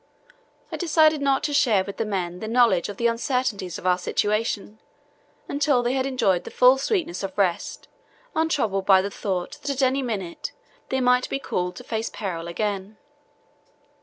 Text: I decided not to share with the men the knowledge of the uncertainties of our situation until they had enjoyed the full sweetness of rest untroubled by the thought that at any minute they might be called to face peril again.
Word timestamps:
I 0.71 0.77
decided 0.77 1.21
not 1.21 1.43
to 1.43 1.53
share 1.53 1.83
with 1.83 1.97
the 1.97 2.05
men 2.07 2.39
the 2.39 2.47
knowledge 2.47 2.89
of 2.89 2.97
the 2.97 3.05
uncertainties 3.05 3.77
of 3.77 3.85
our 3.85 3.99
situation 3.99 4.79
until 5.47 5.83
they 5.83 5.93
had 5.93 6.07
enjoyed 6.07 6.43
the 6.43 6.49
full 6.49 6.79
sweetness 6.79 7.21
of 7.21 7.37
rest 7.37 7.87
untroubled 8.35 8.87
by 8.87 9.03
the 9.03 9.11
thought 9.11 9.59
that 9.61 9.69
at 9.69 9.83
any 9.83 10.01
minute 10.01 10.53
they 10.89 11.01
might 11.01 11.29
be 11.29 11.37
called 11.37 11.75
to 11.75 11.83
face 11.83 12.09
peril 12.09 12.47
again. 12.47 12.97